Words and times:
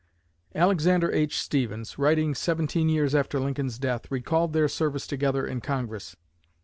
Alexander 0.55 1.11
H. 1.11 1.37
Stephens, 1.39 1.99
writing 1.99 2.33
seventeen 2.33 2.89
years 2.89 3.13
after 3.13 3.39
Lincoln's 3.39 3.77
death, 3.77 4.09
recalled 4.09 4.51
their 4.51 4.67
service 4.67 5.05
together 5.05 5.45
in 5.45 5.61
Congress. 5.61 6.15